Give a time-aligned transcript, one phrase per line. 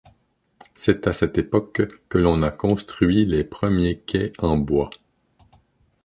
[0.75, 4.89] C'est à cette époque que l'on a construit les premiers quais en bois.